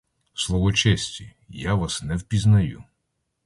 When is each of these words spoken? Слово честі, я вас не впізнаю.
Слово 0.33 0.73
честі, 0.73 1.33
я 1.49 1.73
вас 1.73 2.03
не 2.03 2.15
впізнаю. 2.15 2.83